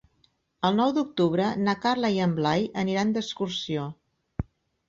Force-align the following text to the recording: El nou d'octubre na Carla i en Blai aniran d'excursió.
El 0.69 0.77
nou 0.79 0.93
d'octubre 0.95 1.51
na 1.67 1.77
Carla 1.83 2.11
i 2.15 2.19
en 2.29 2.33
Blai 2.39 2.65
aniran 2.85 3.15
d'excursió. 3.19 3.85